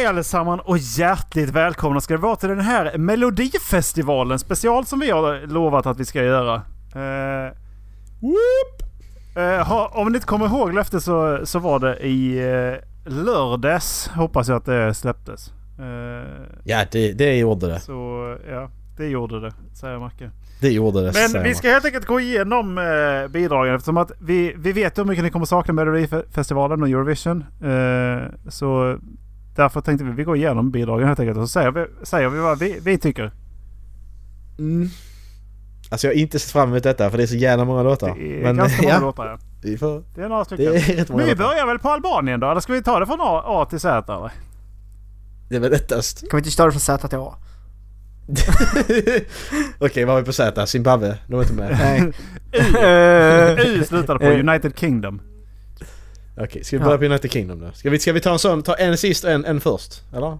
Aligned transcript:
Hej 0.00 0.06
allesammans 0.06 0.62
och 0.64 0.78
hjärtligt 0.78 1.50
välkomna 1.50 2.00
ska 2.00 2.14
det 2.14 2.20
vara 2.20 2.36
till 2.36 2.48
den 2.48 2.60
här 2.60 2.98
Melodifestivalen 2.98 4.38
special 4.38 4.86
som 4.86 5.00
vi 5.00 5.10
har 5.10 5.46
lovat 5.46 5.86
att 5.86 6.00
vi 6.00 6.04
ska 6.04 6.22
göra. 6.24 6.54
Uh, 6.96 7.52
uh, 9.36 9.62
ha, 9.66 9.90
om 9.94 10.12
ni 10.12 10.16
inte 10.16 10.26
kommer 10.26 10.46
ihåg 10.46 10.74
löftet 10.74 11.02
så, 11.02 11.40
så 11.44 11.58
var 11.58 11.78
det 11.78 12.06
i 12.06 12.40
uh, 12.40 12.76
lördags 13.24 14.08
hoppas 14.08 14.48
jag 14.48 14.56
att 14.56 14.64
det 14.64 14.94
släpptes. 14.94 15.52
ja 16.64 16.84
det, 16.92 17.12
det 17.12 17.36
gjorde 17.36 17.66
det. 17.66 17.80
Så 17.80 18.36
ja, 18.50 18.70
det 18.96 19.06
gjorde 19.06 19.40
det 19.40 19.52
säger 19.80 19.98
Macke. 19.98 20.30
Det 20.60 20.70
gjorde 20.70 21.02
det. 21.02 21.30
Men 21.32 21.42
vi 21.42 21.54
ska 21.54 21.68
helt 21.68 21.84
enkelt 21.84 22.06
gå 22.06 22.20
igenom 22.20 22.78
eh, 22.78 23.28
bidragen 23.30 23.74
eftersom 23.74 23.96
att 23.96 24.12
vi, 24.20 24.54
vi 24.58 24.72
vet 24.72 24.98
hur 24.98 25.04
mycket 25.04 25.24
ni 25.24 25.30
kommer 25.30 25.46
sakna 25.46 25.74
Melodifestivalen 25.74 26.82
och 26.82 26.88
Eurovision. 26.88 27.44
Eh, 27.62 28.22
så 28.48 28.98
därför 29.56 29.80
tänkte 29.80 30.04
vi 30.04 30.12
vi 30.12 30.24
går 30.24 30.36
igenom 30.36 30.70
bidragen 30.70 31.08
helt 31.08 31.20
enkelt 31.20 31.38
och 31.38 31.44
så 31.44 31.52
säger 31.52 31.70
vi, 31.70 31.86
säger 32.02 32.28
vi 32.28 32.38
vad 32.38 32.58
vi, 32.58 32.78
vi 32.82 32.98
tycker. 32.98 33.32
Mm. 34.58 34.88
Alltså 35.90 36.06
jag 36.06 36.14
har 36.14 36.18
inte 36.18 36.38
sett 36.38 36.52
fram 36.52 36.68
emot 36.68 36.82
detta 36.82 37.10
för 37.10 37.16
det 37.16 37.24
är 37.24 37.26
så 37.26 37.36
jävla 37.36 37.64
många 37.64 37.82
låtar. 37.82 38.14
Det 38.14 38.38
är 38.38 38.42
Men, 38.42 38.56
ganska 38.56 38.82
många 38.82 38.94
ja. 38.94 39.00
låtar 39.00 39.26
ja. 39.26 39.38
Vi 39.62 39.78
får... 39.78 40.02
Det 40.14 40.22
är 40.22 40.28
några 40.28 40.44
stycken. 40.44 40.72
Det 40.72 41.10
är 41.10 41.16
Men 41.16 41.26
vi 41.26 41.36
börjar 41.36 41.66
väl 41.66 41.78
på 41.78 41.88
Albanien 41.88 42.40
då? 42.40 42.50
Eller 42.50 42.60
ska 42.60 42.72
vi 42.72 42.82
ta 42.82 43.00
det 43.00 43.06
från 43.06 43.20
A, 43.20 43.42
A 43.46 43.66
till 43.70 43.80
Z 43.80 44.14
eller? 44.14 44.32
Det 45.48 45.56
är 45.56 45.60
väl 45.60 45.70
lättast. 45.70 46.20
Kan 46.30 46.36
vi 46.36 46.38
inte 46.38 46.56
ta 46.56 46.64
det 46.64 46.72
från 46.72 46.80
Z 46.80 47.08
till 47.08 47.18
A? 47.18 47.34
Okej, 49.78 50.04
vad 50.04 50.14
har 50.14 50.20
vi 50.20 50.26
på 50.26 50.32
Z? 50.32 50.66
Zimbabwe? 50.66 51.18
De 51.26 51.34
är 51.34 51.42
inte 51.42 51.54
med. 51.54 51.78
Nej. 51.78 52.12
U, 53.58 53.78
U 53.80 53.84
slutade 53.84 54.18
på 54.18 54.26
United 54.26 54.78
Kingdom. 54.78 55.20
Okej, 56.40 56.64
ska 56.64 56.76
vi 56.76 56.84
börja 56.84 56.94
ja. 56.94 56.98
på 56.98 57.04
United 57.04 57.32
Kingdom 57.32 57.60
då? 57.60 57.72
Ska 57.72 57.90
vi, 57.90 57.98
ska 57.98 58.12
vi 58.12 58.20
ta 58.20 58.32
en 58.32 58.38
sån, 58.38 58.62
ta 58.62 58.74
en 58.74 58.96
sist 58.96 59.24
och 59.24 59.30
en, 59.30 59.44
en 59.44 59.60
först? 59.60 60.02
Eller? 60.12 60.38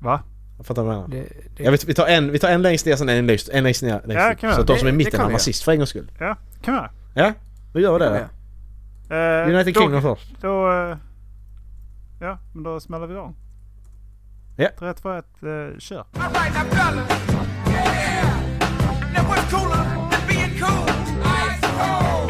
Va? 0.00 0.22
Jag 0.56 0.66
fattar 0.66 0.82
vad 0.82 0.94
du 0.94 0.96
menar. 0.96 1.08
Det, 1.08 1.18
det... 1.56 1.62
Ja, 1.62 1.70
vi, 1.70 1.78
vi, 1.86 1.94
tar 1.94 2.06
en, 2.06 2.32
vi 2.32 2.38
tar 2.38 2.48
en 2.48 2.62
längst 2.62 2.86
ner 2.86 2.96
sen 2.96 3.08
en 3.08 3.26
längst, 3.26 3.48
en 3.48 3.64
längst 3.64 3.82
ner. 3.82 4.00
Längst 4.04 4.24
ja, 4.24 4.34
kan 4.34 4.50
vi. 4.50 4.54
Så 4.54 4.60
att 4.60 4.66
de 4.66 4.78
som 4.78 4.88
är 4.88 4.92
i 4.92 4.94
mitten 4.94 5.20
hamnar 5.20 5.38
sist 5.38 5.62
för 5.62 5.72
en 5.72 5.78
gångs 5.78 5.90
skull. 5.90 6.10
Ja, 6.18 6.36
kan 6.62 6.74
vi 6.74 6.80
göra. 6.80 6.90
Ja, 7.14 7.32
då 7.72 7.80
gör 7.80 7.92
vi 7.92 7.98
det. 7.98 8.28
det 9.08 9.44
uh, 9.44 9.54
United 9.54 9.74
då, 9.74 9.80
Kingdom 9.80 10.02
först. 10.02 10.34
Då... 10.40 10.70
Uh, 10.70 10.96
ja, 12.20 12.38
men 12.54 12.62
då 12.62 12.80
smäller 12.80 13.06
vi 13.06 13.14
igång. 13.14 13.36
Ja. 14.56 14.68
3, 14.78 14.94
2, 14.94 15.12
1, 15.12 15.24
uh, 15.42 15.78
kör. 15.78 16.04
Yeah. 21.78 22.21